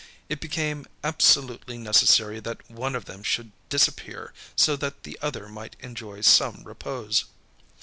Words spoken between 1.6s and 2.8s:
necessary that